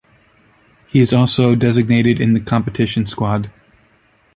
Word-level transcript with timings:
He 0.87 0.99
is 0.99 1.13
also 1.13 1.53
designated 1.53 2.19
in 2.19 2.33
the 2.33 2.39
competition 2.39 3.05
squad. 3.05 3.51